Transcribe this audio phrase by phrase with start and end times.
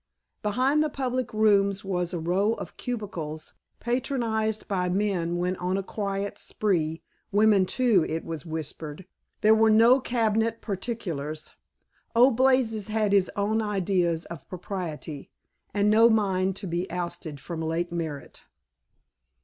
[0.41, 5.83] Behind the public rooms was a row of cubicles patronized by men when on a
[5.83, 9.05] quiet spree (women, too, it was whispered).
[9.41, 11.53] There were no cabinet particuliers.
[12.15, 15.29] Old Blazes had his own ideas of propriety;
[15.71, 18.45] and no mind to be ousted from Lake Merritt.